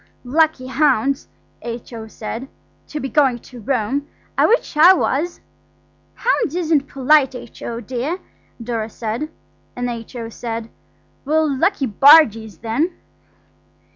"Lucky 0.25 0.65
hounds," 0.65 1.27
H.O. 1.61 2.07
said, 2.07 2.47
"to 2.87 2.99
be 2.99 3.07
going 3.07 3.37
to 3.37 3.59
Rome. 3.61 4.07
I 4.35 4.47
wish 4.47 4.75
I 4.75 4.93
was." 4.93 5.41
"Hounds 6.15 6.55
isn't 6.55 6.87
polite, 6.87 7.35
H.O., 7.35 7.79
dear," 7.81 8.17
Dora 8.59 8.89
said; 8.89 9.29
and 9.75 9.87
H.O. 9.91 10.29
said– 10.29 10.71
"Well, 11.23 11.47
lucky 11.55 11.85
bargees, 11.85 12.61
then." 12.61 12.97